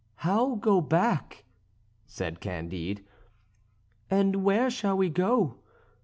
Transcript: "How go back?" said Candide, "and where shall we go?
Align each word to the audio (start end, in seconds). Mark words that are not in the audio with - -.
"How 0.25 0.55
go 0.55 0.81
back?" 0.81 1.45
said 2.07 2.39
Candide, 2.39 3.05
"and 4.09 4.43
where 4.43 4.71
shall 4.71 4.97
we 4.97 5.09
go? 5.11 5.59